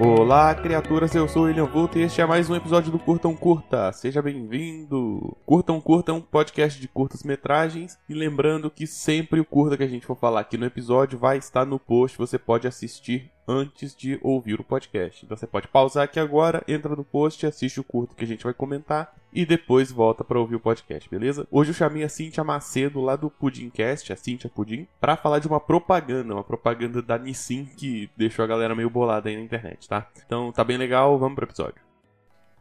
[0.00, 3.34] Olá, criaturas, eu sou o William Vulto e este é mais um episódio do Curtam
[3.34, 3.92] Curta.
[3.92, 5.36] Seja bem-vindo!
[5.44, 9.82] Curtam Curta é um podcast de curtas metragens e lembrando que sempre o curta que
[9.82, 13.96] a gente for falar aqui no episódio vai estar no post, você pode assistir antes
[13.96, 15.24] de ouvir o podcast.
[15.24, 18.44] Então você pode pausar aqui agora, entra no post, assiste o curto que a gente
[18.44, 21.48] vai comentar e depois volta para ouvir o podcast, beleza?
[21.50, 25.48] Hoje eu chamei a Cintia Macedo lá do Pudimcast, a Cintia Pudim, para falar de
[25.48, 29.88] uma propaganda, uma propaganda da Nissin que deixou a galera meio bolada aí na internet,
[29.88, 30.06] tá?
[30.26, 31.88] Então tá bem legal, vamos pro episódio.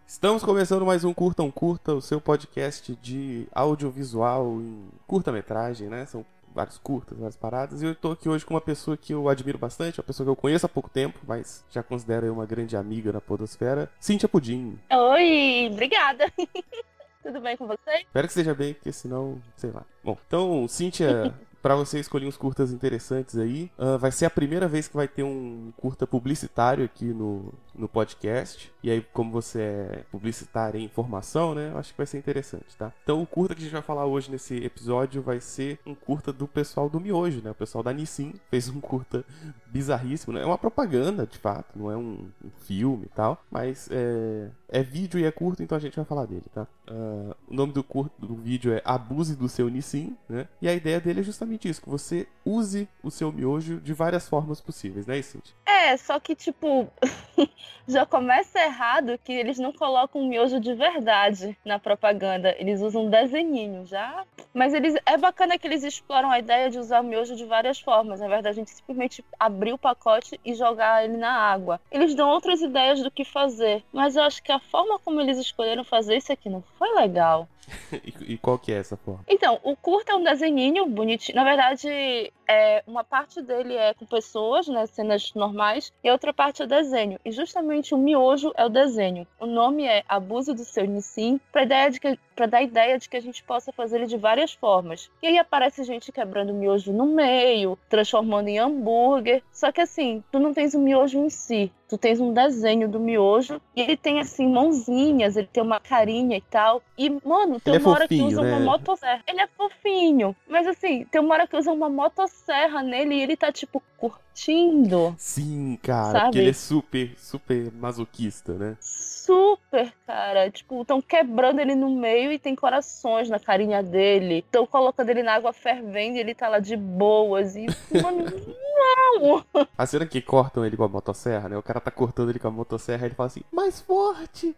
[0.05, 6.05] Estamos começando mais um Curtam Curta, o seu podcast de audiovisual em curta-metragem, né?
[6.05, 6.25] São
[6.57, 7.83] vários curtas, várias paradas.
[7.83, 10.31] E eu tô aqui hoje com uma pessoa que eu admiro bastante, uma pessoa que
[10.31, 14.79] eu conheço há pouco tempo, mas já considero uma grande amiga na podosfera, Cíntia Pudim.
[14.91, 16.25] Oi, obrigada.
[17.21, 17.97] Tudo bem com você?
[17.99, 19.83] Espero que esteja bem, porque senão, sei lá.
[20.03, 23.69] Bom, então, Cíntia, para você escolher uns curtas interessantes aí.
[23.77, 27.87] Uh, vai ser a primeira vez que vai ter um curta publicitário aqui no, no
[27.87, 28.71] podcast.
[28.83, 31.71] E aí, como você é publicitário em informação, né?
[31.71, 32.91] Eu acho que vai ser interessante, tá?
[33.03, 36.33] Então, o curta que a gente vai falar hoje nesse episódio vai ser um curta
[36.33, 37.51] do pessoal do Miojo, né?
[37.51, 39.23] O pessoal da Nissin fez um curta
[39.67, 40.41] bizarríssimo, né?
[40.41, 43.43] É uma propaganda, de fato, não é um, um filme e tal.
[43.51, 46.67] Mas é, é vídeo e é curto, então a gente vai falar dele, tá?
[46.89, 50.47] Uh, o nome do curto do vídeo é Abuse do seu Nissin, né?
[50.61, 54.27] E a ideia dele é justamente isso, que você use o seu miojo de várias
[54.27, 55.53] formas possíveis, né, Cintia?
[55.65, 56.87] É, só que, tipo,
[57.87, 62.55] já começa errado que eles não colocam um miojo de verdade na propaganda.
[62.59, 64.25] Eles usam desenhinho já.
[64.53, 67.79] Mas eles é bacana que eles exploram a ideia de usar o miojo de várias
[67.79, 68.19] formas.
[68.19, 71.79] Na verdade, a gente simplesmente abrir o pacote e jogar ele na água.
[71.91, 73.83] Eles dão outras ideias do que fazer.
[73.93, 77.47] Mas eu acho que a forma como eles escolheram fazer isso aqui não foi legal.
[78.27, 79.23] e, qual que é essa forma?
[79.27, 81.35] Então, o curta é um desenhinho bonitinho.
[81.35, 86.33] Na verdade, é, uma parte dele é com pessoas, né, cenas normais, e a outra
[86.33, 87.19] parte é desenho.
[87.25, 89.27] E justamente o miojo é o desenho.
[89.39, 92.99] O nome é Abuso do Seu Nissin, para ideia de que para dar a ideia
[92.99, 95.09] de que a gente possa fazer ele de várias formas.
[95.23, 99.41] E aí aparece gente quebrando o miojo no meio, transformando em hambúrguer.
[99.51, 102.99] Só que assim, tu não tens o miojo em si, tu tens um desenho do
[102.99, 106.81] miojo e ele tem assim mãozinhas, ele tem uma carinha e tal.
[106.95, 108.51] E mano, tem ele uma é hora fofinho, que usa né?
[108.51, 109.23] uma motosserra.
[109.27, 113.35] Ele é fofinho, mas assim, tem uma hora que usa uma motosserra nele e ele
[113.35, 115.15] tá tipo curtindo.
[115.17, 116.25] Sim, cara, Sabe?
[116.25, 118.77] porque ele é super, super masoquista, né?
[118.79, 120.49] Super, cara.
[120.49, 124.39] Tipo, estão quebrando ele no meio e tem corações na carinha dele.
[124.39, 127.55] Estão colocando ele na água fervendo e ele tá lá de boas.
[127.55, 127.65] E,
[128.01, 129.45] mano, não!
[129.77, 131.57] A cena que cortam ele com a motosserra, né?
[131.57, 134.55] O cara tá cortando ele com a motosserra e ele fala assim, mais forte!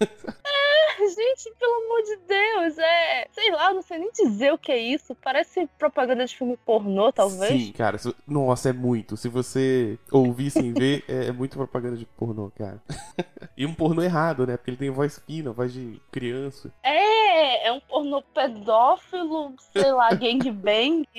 [0.00, 2.47] Gente, pelo amor de Deus,
[3.70, 3.74] é.
[3.74, 5.14] Não sei nem dizer o que é isso.
[5.14, 7.62] Parece propaganda de filme pornô, talvez.
[7.62, 7.98] Sim, cara.
[8.26, 9.16] Nossa, é muito.
[9.16, 12.82] Se você ouvir sem ver, é, é muito propaganda de pornô, cara.
[13.56, 14.56] e um pornô errado, né?
[14.56, 16.72] Porque ele tem voz fina, voz de criança.
[16.82, 21.06] É, é um pornô pedófilo, sei lá, gangbang.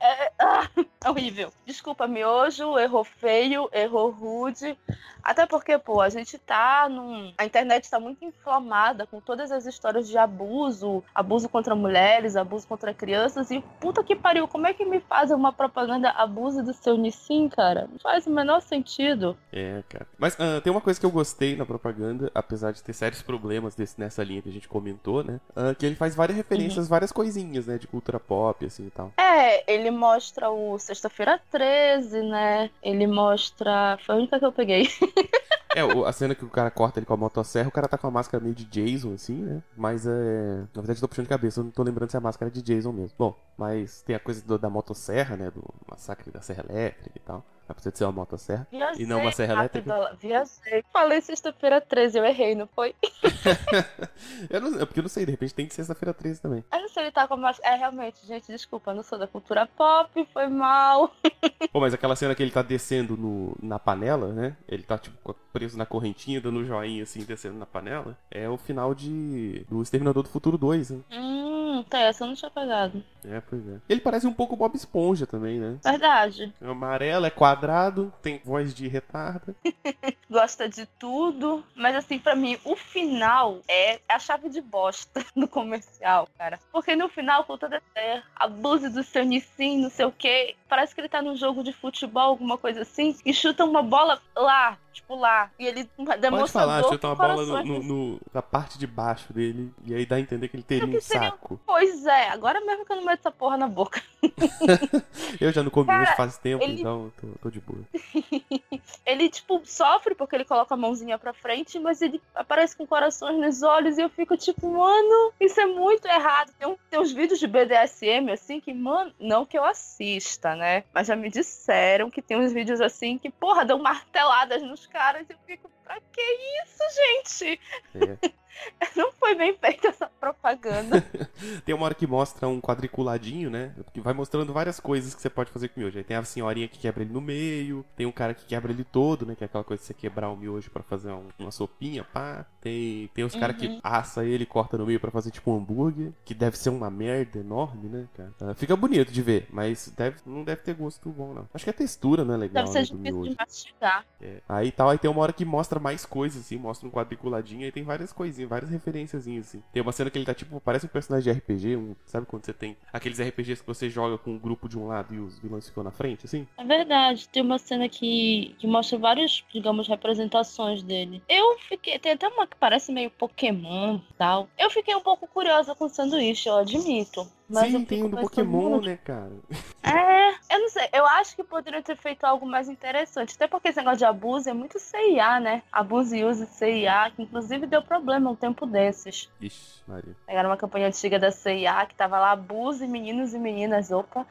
[0.00, 0.68] É, ah,
[1.04, 1.52] é horrível.
[1.66, 4.78] Desculpa, miojo, errou feio, errou rude.
[5.22, 7.32] Até porque, pô, a gente tá num.
[7.36, 12.66] A internet tá muito inflamada com todas as histórias de abuso, abuso contra mulheres, abuso
[12.66, 13.50] contra crianças.
[13.50, 17.48] E puta que pariu, como é que me fazem uma propaganda abuso do seu Nissin,
[17.48, 17.88] cara?
[17.90, 19.36] Não faz o menor sentido.
[19.52, 20.06] É, cara.
[20.18, 23.74] Mas ah, tem uma coisa que eu gostei na propaganda, apesar de ter sérios problemas
[23.74, 25.40] desse, nessa linha que a gente comentou, né?
[25.54, 27.78] Ah, que ele faz várias referências, várias coisinhas, né?
[27.78, 29.12] De cultura pop, assim e tal.
[29.18, 32.70] É, ele mostra o Sexta-feira 13, né?
[32.82, 33.98] Ele mostra.
[34.04, 34.88] Foi a única que eu peguei.
[35.74, 38.06] É, a cena que o cara corta ele com a motosserra, o cara tá com
[38.06, 39.62] a máscara meio de Jason, assim, né?
[39.76, 40.60] Mas é.
[40.74, 42.52] Na verdade, eu tô puxando de cabeça, eu não tô lembrando se a máscara é
[42.52, 43.14] de Jason mesmo.
[43.18, 45.50] Bom, mas tem a coisa do- da motosserra, né?
[45.50, 47.44] Do massacre da Serra Elétrica e tal.
[47.68, 48.66] Apesar de ser uma motosserra.
[48.70, 50.16] Viajei E não uma serra rápido, elétrica?
[50.18, 50.82] Viajei.
[50.90, 52.94] Falei Sexta-feira 13, eu errei, não foi?
[54.48, 56.64] eu não, é porque eu não sei, de repente tem de sexta-feira 13 também.
[56.72, 57.58] Eu não sei ele tá com mais.
[57.62, 61.12] É, realmente, gente, desculpa, eu não sou da cultura pop, foi mal.
[61.72, 64.56] Pô, mas aquela cena que ele tá descendo no, na panela, né?
[64.66, 68.16] Ele tá, tipo, preso na correntinha, dando um joinha, assim, descendo na panela.
[68.30, 69.64] É o final de.
[69.68, 71.00] do Exterminador do Futuro 2, né?
[71.12, 73.02] Hum, tá, essa eu não tinha pegado.
[73.24, 73.78] É, pois é.
[73.88, 75.78] Ele parece um pouco Bob Esponja também, né?
[75.82, 76.52] Verdade.
[76.60, 79.54] É amarelo, é quadrado, tem voz de retarda.
[80.30, 81.64] Gosta de tudo.
[81.74, 86.58] Mas assim, pra mim, o final é a chave de bosta do comercial, cara.
[86.70, 90.54] Porque no final, com toda essa abuse do seu Nissin, não sei o quê.
[90.68, 94.20] Parece que ele tá num jogo de futebol, alguma coisa assim, e chuta uma bola
[94.36, 95.50] lá, tipo lá.
[95.58, 95.88] E ele
[96.20, 99.72] demonstra Pode falar, dor chuta uma bola no, no- no- na parte de baixo dele,
[99.84, 101.60] e aí dá a entender que ele teria um saco.
[101.66, 104.02] Pois é, agora mesmo que eu não meto essa porra na boca.
[105.40, 107.80] eu já não comi Cara, hoje faz tempo, ele- então tô, tô de boa.
[109.06, 113.38] ele, tipo, sofre porque ele coloca a mãozinha pra frente, mas ele aparece com corações
[113.38, 116.52] nos olhos e eu fico tipo, mano, isso é muito errado.
[116.58, 120.84] Tem, um- tem uns vídeos de BDSM, assim, que, mano, não que eu assista, né?
[120.92, 125.26] Mas já me disseram que tem uns vídeos assim que, porra, dão marteladas nos caras
[125.28, 127.60] e eu fico, pra que isso, gente?
[127.94, 128.30] É.
[128.96, 131.00] Não foi bem feita essa propaganda.
[131.64, 133.74] Tem uma hora que mostra um quadriculadinho, né?
[133.92, 135.98] Que vai mostrando várias coisas que você pode fazer com o miojo.
[135.98, 138.84] Aí tem a senhorinha que quebra ele no meio, tem um cara que quebra ele
[138.84, 139.34] todo, né?
[139.34, 142.44] Que é aquela coisa de você quebrar o miojo pra fazer um- uma sopinha, pá.
[142.60, 143.80] Tem, tem os caras que Uhum.
[143.82, 146.90] assa ele e corta no meio pra fazer tipo um hambúrguer, que deve ser uma
[146.90, 148.32] merda enorme, né, cara?
[148.40, 151.48] Ah, fica bonito de ver, mas deve, não deve ter gosto bom, não.
[151.54, 153.30] Acho que a textura não é legal, Deve ser né, difícil miojo.
[153.30, 154.04] de mastigar.
[154.20, 154.40] É.
[154.48, 157.72] Aí tal, aí tem uma hora que mostra mais coisas, assim, mostra um quadriculadinho, aí
[157.72, 159.62] tem várias coisinhas, várias referenciazinhas, assim.
[159.72, 162.44] Tem uma cena que ele tá tipo, parece um personagem de RPG, um, sabe quando
[162.44, 165.38] você tem aqueles RPGs que você joga com um grupo de um lado e os
[165.38, 166.46] vilões ficam na frente, assim?
[166.56, 171.22] É verdade, tem uma cena que, que mostra várias, digamos, representações dele.
[171.28, 171.98] Eu fiquei.
[171.98, 174.48] Tem até uma que parece meio Pokémon e tal.
[174.58, 177.26] Eu fiquei um pouco curiosa com o sanduíche, eu admito.
[177.48, 179.32] Mas Sim, tem um do Pokémon, mano, né, cara?
[179.82, 180.86] É, eu não sei.
[180.92, 183.34] Eu acho que poderiam ter feito algo mais interessante.
[183.34, 185.62] Até porque esse negócio de abuso é muito CIA, né?
[185.72, 189.30] Abuso e uso de CIA, que inclusive deu problema um tempo desses.
[189.40, 190.14] Ixi, Maria.
[190.26, 193.90] Pegaram uma campanha antiga da CIA que tava lá, abuse meninos e meninas.
[193.90, 194.26] Opa.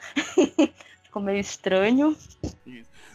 [1.03, 2.15] Ficou meio estranho.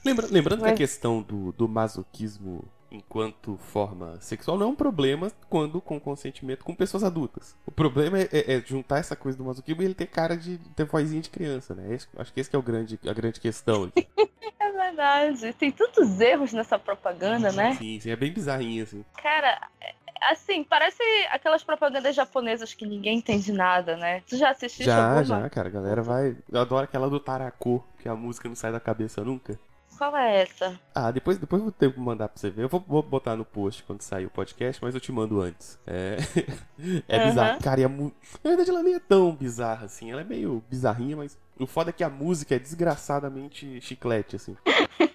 [0.04, 4.74] Lembra- lembrando que a Mas- questão do, do masoquismo enquanto forma sexual não é um
[4.76, 7.56] problema quando com consentimento com pessoas adultas.
[7.66, 10.58] O problema é, é- é juntar essa coisa do masoquismo e ele ter cara de
[10.76, 11.94] ter vozinha de criança, né?
[11.94, 14.06] Esse- acho que esse que é o grande, a grande questão aqui.
[14.60, 15.52] É verdade.
[15.54, 17.74] Tem tantos erros nessa propaganda, né?
[17.74, 19.04] Sim, sim, é bem bizarrinho, assim.
[19.20, 19.94] Cara, é-
[20.32, 24.22] assim, parece aquelas propagandas japonesas que ninguém entende nada, né?
[24.28, 25.24] Tu já assististe Já, alguma?
[25.24, 25.68] já, cara.
[25.68, 26.36] A galera vai.
[26.50, 29.58] Eu adoro aquela do Tarako, que a música não sai da cabeça nunca.
[30.02, 30.80] Qual é essa?
[30.92, 32.64] Ah, depois, depois eu vou ter que mandar pra você ver.
[32.64, 35.78] Eu vou, vou botar no post quando sair o podcast, mas eu te mando antes.
[35.86, 36.16] É,
[37.06, 37.24] é Aham.
[37.28, 37.62] bizarro.
[37.62, 38.12] Cara, e a mu...
[38.42, 40.10] Na verdade, ela nem é tão bizarra assim.
[40.10, 44.56] Ela é meio bizarrinha, mas o foda é que a música é desgraçadamente chiclete, assim.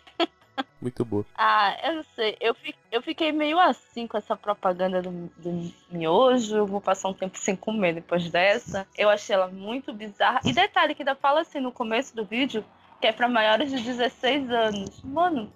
[0.79, 1.25] Muito boa.
[1.35, 2.37] Ah, eu não sei.
[2.39, 6.55] Eu, fi- eu fiquei meio assim com essa propaganda do, do miojo.
[6.55, 8.87] Eu vou passar um tempo sem comer depois dessa.
[8.97, 10.39] Eu achei ela muito bizarra.
[10.45, 12.63] E detalhe que ainda fala assim no começo do vídeo
[12.99, 15.01] que é pra maiores de 16 anos.
[15.03, 15.51] Mano,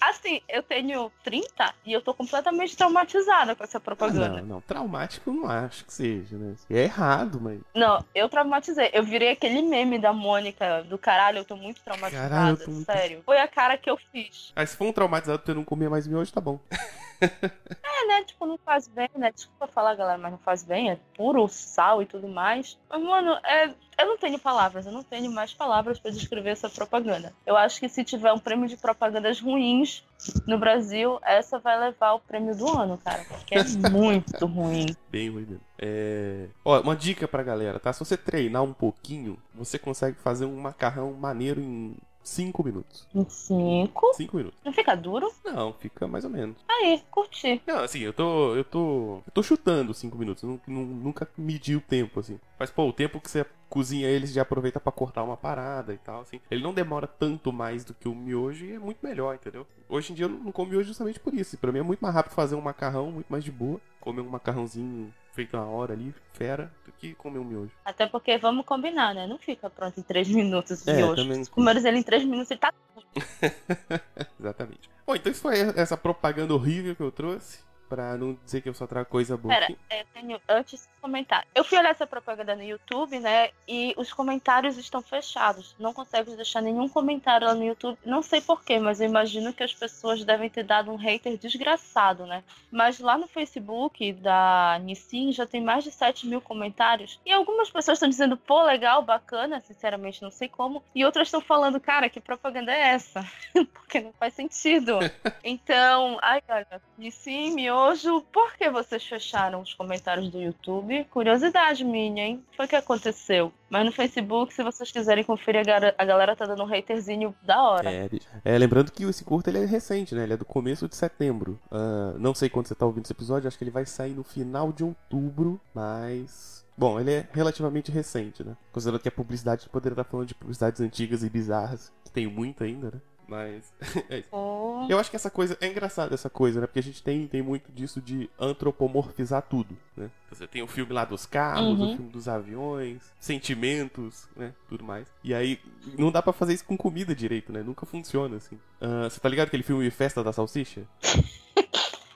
[0.00, 4.40] assim, eu tenho 30 e eu tô completamente traumatizada com essa Ah, propaganda.
[4.40, 4.60] não, não.
[4.60, 6.54] Traumático não acho que seja, né?
[6.70, 7.60] É errado, mas.
[7.74, 8.90] Não, eu traumatizei.
[8.92, 12.86] Eu virei aquele meme da Mônica do caralho, eu tô muito traumatizada, Caralho, tô muito-
[12.86, 13.22] sério.
[13.24, 14.52] Foi a cara que eu fiz.
[14.54, 16.58] Ah, se for um traumatizado eu não comer mais miojo, tá bom.
[17.98, 18.24] É, né?
[18.24, 19.32] Tipo, não faz bem, né?
[19.32, 20.90] Desculpa falar, galera, mas não faz bem.
[20.90, 22.78] É puro sal e tudo mais.
[22.90, 23.68] Mas, mano, é,
[23.98, 24.84] eu não tenho palavras.
[24.84, 27.32] Eu não tenho mais palavras pra descrever essa propaganda.
[27.46, 30.04] Eu acho que se tiver um prêmio de propagandas ruins
[30.46, 33.24] no Brasil, essa vai levar o prêmio do ano, cara.
[33.28, 34.86] Porque é muito ruim.
[35.08, 35.60] Bem ruim mesmo.
[35.78, 36.48] É...
[36.64, 37.92] Ó, uma dica pra galera, tá?
[37.92, 41.96] Se você treinar um pouquinho, você consegue fazer um macarrão maneiro em
[42.26, 43.06] 5 minutos.
[43.14, 44.12] Em cinco.
[44.14, 44.58] 5 minutos.
[44.64, 45.32] Não fica duro?
[45.44, 46.56] Não, fica mais ou menos.
[46.68, 47.62] Aí, curti.
[47.64, 48.54] Não, assim, eu tô.
[48.56, 49.22] Eu tô.
[49.24, 50.42] Eu tô chutando 5 minutos.
[50.42, 52.40] Eu nunca medi o tempo, assim.
[52.58, 55.98] Mas, pô, o tempo que você cozinha ele, já aproveita pra cortar uma parada e
[55.98, 56.40] tal, assim.
[56.50, 59.66] Ele não demora tanto mais do que o miojo e é muito melhor, entendeu?
[59.88, 61.56] Hoje em dia eu não como miojo justamente por isso.
[61.58, 63.80] Pra mim é muito mais rápido fazer um macarrão, muito mais de boa.
[64.00, 67.70] Comer um macarrãozinho feito na hora ali, fera, do que comer um miojo.
[67.84, 69.26] Até porque vamos combinar, né?
[69.26, 71.22] Não fica pronto em três minutos É, de hoje.
[71.22, 72.72] também- comeres ele em três minutos, ele tá.
[74.40, 74.90] Exatamente.
[75.06, 77.60] Bom, então isso foi essa propaganda horrível que eu trouxe.
[77.88, 79.54] Pra não dizer que eu só trago coisa boa.
[79.54, 81.46] Pera, é, tenho antes de comentar.
[81.54, 83.50] Eu fui olhar essa propaganda no YouTube, né?
[83.66, 85.74] E os comentários estão fechados.
[85.78, 87.98] Não consegue deixar nenhum comentário lá no YouTube.
[88.04, 92.26] Não sei porquê, mas eu imagino que as pessoas devem ter dado um hater desgraçado,
[92.26, 92.42] né?
[92.70, 97.20] Mas lá no Facebook da Nissin já tem mais de 7 mil comentários.
[97.24, 100.82] E algumas pessoas estão dizendo, pô, legal, bacana, sinceramente não sei como.
[100.94, 103.24] E outras estão falando, cara, que propaganda é essa?
[103.72, 104.98] Porque não faz sentido.
[105.44, 111.04] Então, ai, olha, Nissin, Miojo, por que vocês fecharam os comentários do YouTube?
[111.10, 112.42] Curiosidade minha, hein?
[112.56, 113.52] Foi o que aconteceu.
[113.68, 117.34] Mas no Facebook, se vocês quiserem conferir, a, gara- a galera tá dando um haterzinho
[117.42, 117.92] da hora.
[117.92, 118.08] É.
[118.44, 120.22] É, lembrando que esse curto ele é recente, né?
[120.22, 121.60] Ele é do começo de setembro.
[121.70, 124.24] Ah, não sei quando você tá ouvindo esse episódio, acho que ele vai sair no
[124.24, 126.64] final de outubro, mas.
[126.78, 128.56] Bom, ele é relativamente recente, né?
[128.72, 132.62] Considerando que a publicidade poderia estar falando de publicidades antigas e bizarras, que tem muito
[132.64, 133.00] ainda, né?
[133.28, 133.72] Mas.
[134.08, 134.28] é isso.
[134.30, 134.86] Oh.
[134.88, 135.56] Eu acho que essa coisa.
[135.60, 136.66] É engraçado essa coisa, né?
[136.66, 140.10] Porque a gente tem, tem muito disso de antropomorfizar tudo, né?
[140.30, 141.92] Você tem o filme lá dos carros, Uhum.
[141.92, 144.52] o filme dos aviões, sentimentos, né?
[144.68, 145.06] Tudo mais.
[145.24, 145.58] E aí,
[145.98, 147.62] não dá pra fazer isso com comida direito, né?
[147.62, 148.58] Nunca funciona, assim.
[148.80, 150.82] Ah, você tá ligado aquele filme Festa da Salsicha?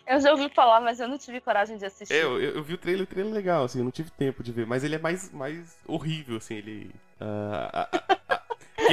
[0.06, 2.12] Eu já ouvi falar, mas eu não tive coragem de assistir.
[2.12, 4.42] É, eu, eu, vi o trailer, o trailer é legal, assim, eu não tive tempo
[4.42, 6.90] de ver, mas ele é mais, mais horrível, assim, ele.
[7.20, 8.18] ah, ah, ah,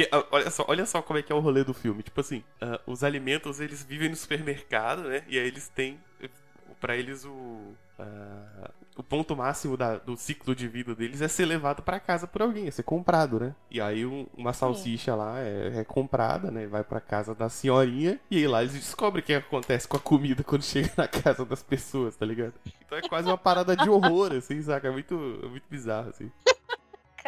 [0.02, 2.02] porque, ah, olha, só, olha só como é que é o rolê do filme.
[2.02, 5.22] Tipo assim, ah, os alimentos eles vivem no supermercado, né?
[5.28, 5.98] E aí eles têm.
[6.80, 7.72] Pra eles o.
[7.98, 12.26] ah, o ponto máximo da- do ciclo de vida deles é ser levado pra casa
[12.26, 13.54] por alguém, é ser comprado, né?
[13.70, 16.66] E aí um- uma salsicha lá é, é comprada, né?
[16.68, 20.00] Vai pra casa da senhorinha e aí lá eles descobrem o que acontece com a
[20.00, 22.54] comida quando chega na casa das pessoas, tá ligado?
[22.84, 24.86] Então é quase uma parada de horror, assim, saca?
[24.88, 26.30] É muito, é muito bizarro, assim.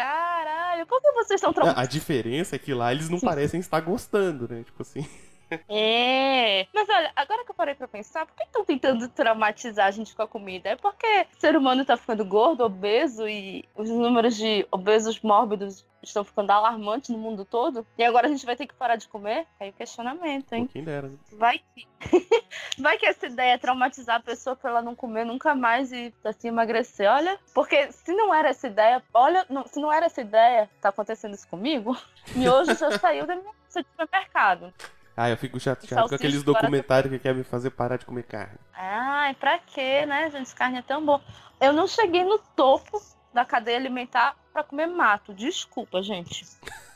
[0.01, 1.89] Caralho, que vocês estão traumatizados?
[1.89, 4.63] a diferença é que lá eles não parecem estar gostando, né?
[4.65, 5.07] Tipo assim.
[5.69, 6.67] É.
[6.75, 10.15] Mas olha, agora que eu parei pra pensar, por que estão tentando traumatizar a gente
[10.15, 10.71] com a comida?
[10.71, 15.85] É porque o ser humano tá ficando gordo, obeso e os números de obesos mórbidos
[16.03, 17.87] estão ficando alarmantes no mundo todo?
[17.99, 19.47] E agora a gente vai ter que parar de comer?
[19.61, 20.67] Aí o questionamento, hein?
[20.67, 21.17] Quem dera, né?
[21.33, 21.89] Vai que.
[22.79, 26.15] Vai que essa ideia é traumatizar a pessoa pra ela não comer nunca mais e
[26.25, 27.11] assim emagrecer.
[27.11, 30.89] Olha, porque se não era essa ideia, olha, não- se não era essa ideia, tá
[30.89, 31.95] acontecendo isso comigo,
[32.35, 34.73] miojo já saiu da minha de supermercado.
[35.23, 38.57] Ah, eu fico chateado com aqueles documentários que querem me fazer parar de comer carne.
[38.73, 40.55] Ai, pra quê, né, gente?
[40.55, 41.21] Carne é tão bom.
[41.61, 45.35] Eu não cheguei no topo da cadeia alimentar pra comer mato.
[45.35, 46.47] Desculpa, gente.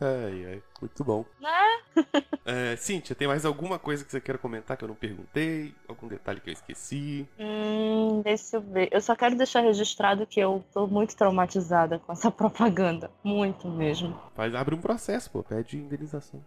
[0.00, 1.24] Ai, ai, muito bom.
[1.40, 1.78] Né?
[2.44, 5.72] É, Cíntia, tem mais alguma coisa que você queira comentar que eu não perguntei?
[5.86, 7.24] Algum detalhe que eu esqueci?
[7.38, 8.88] Hum, deixa eu ver.
[8.90, 13.12] Eu só quero deixar registrado que eu tô muito traumatizada com essa propaganda.
[13.22, 14.20] Muito mesmo.
[14.34, 16.42] Faz, abre um processo, pô, pede indenização.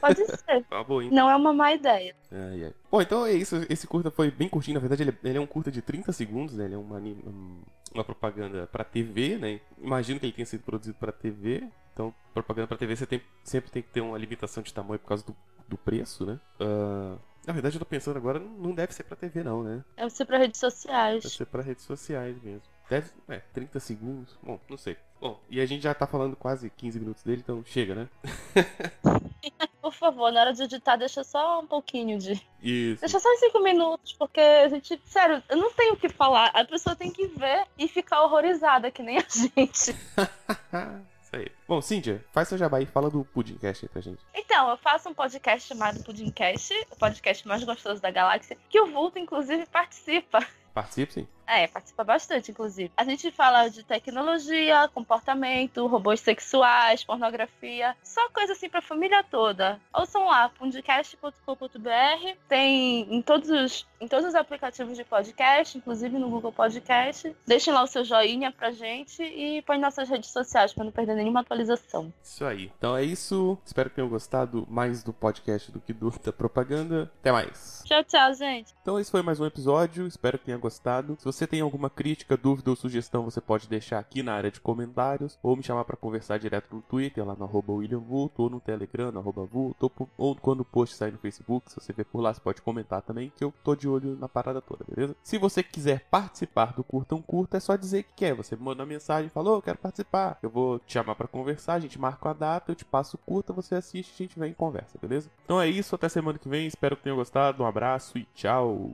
[0.00, 0.64] Pode ser.
[0.70, 1.10] Tá bom, hein?
[1.12, 2.16] Não é uma má ideia.
[2.32, 2.74] Ai, ai.
[2.90, 3.56] Bom, então é isso.
[3.68, 4.76] Esse curta foi bem curtinho.
[4.76, 6.64] Na verdade, ele, é- ele é um curta de 30 segundos, né?
[6.64, 7.60] Ele é uma, um-
[7.94, 9.60] uma propaganda pra TV, né?
[9.78, 11.68] Imagino que ele tenha sido produzido pra TV.
[11.96, 15.08] Então, propaganda pra TV você tem- sempre tem que ter uma limitação de tamanho por
[15.08, 15.34] causa do,
[15.66, 16.38] do preço, né?
[16.60, 19.82] Ah, na verdade, eu tô pensando agora, não deve ser pra TV, não, né?
[19.96, 21.24] Deve ser pra redes Deve sociais.
[21.32, 22.60] ser pra redes sociais mesmo.
[22.90, 23.10] Deve.
[23.30, 24.38] É, 30 segundos.
[24.42, 24.94] Bom, não sei.
[25.18, 28.08] Bom, e a gente já tá falando quase 15 minutos dele, então chega, né?
[29.80, 32.32] Por favor, na hora de editar, deixa só um pouquinho de.
[32.60, 33.00] Isso.
[33.00, 35.00] Deixa só em cinco minutos, porque a gente.
[35.06, 36.48] Sério, eu não tenho o que falar.
[36.48, 39.96] A pessoa tem que ver e ficar horrorizada, que nem a gente.
[41.36, 41.52] Isso aí.
[41.68, 44.22] Bom, Cíntia, faz seu jabá e fala do Pudimcast aí pra gente.
[44.34, 48.86] Então, eu faço um podcast chamado Pudimcast, o podcast mais gostoso da galáxia, que o
[48.86, 50.44] Vulto, inclusive, participa.
[50.72, 51.28] Participe, sim.
[51.46, 52.90] É, participa bastante, inclusive.
[52.96, 59.80] A gente fala de tecnologia, comportamento, robôs sexuais, pornografia, só coisa assim pra família toda.
[59.92, 66.28] Ouçam lá, pundicast.com.br, tem em todos, os, em todos os aplicativos de podcast, inclusive no
[66.28, 67.34] Google Podcast.
[67.46, 71.14] Deixem lá o seu joinha pra gente e põe nossas redes sociais pra não perder
[71.14, 72.12] nenhuma atualização.
[72.22, 72.72] Isso aí.
[72.78, 73.56] Então é isso.
[73.64, 77.10] Espero que tenham gostado mais do podcast do que do, da propaganda.
[77.20, 77.82] Até mais.
[77.84, 78.74] Tchau, tchau, gente.
[78.82, 80.06] Então esse foi mais um episódio.
[80.06, 81.16] Espero que tenha gostado.
[81.18, 84.60] Se você tem alguma crítica, dúvida ou sugestão, você pode deixar aqui na área de
[84.60, 88.50] comentários ou me chamar pra conversar direto no Twitter, lá no arroba William Vulto, ou
[88.50, 92.20] no Telegram, no Vulto, ou, quando o post sair no Facebook, se você ver por
[92.20, 95.16] lá, você pode comentar também, que eu tô de olho na parada toda, beleza?
[95.24, 98.34] Se você quiser participar do Curtão Curta, é só dizer que quer.
[98.34, 100.38] Você manda uma mensagem fala, "Ô, eu quero participar.
[100.42, 103.18] Eu vou te chamar pra conversar, a gente marca a data, eu te passo o
[103.18, 105.30] curta, você assiste, a gente vem e conversa, beleza?
[105.44, 108.92] Então é isso, até semana que vem, espero que tenham gostado, um abraço e tchau!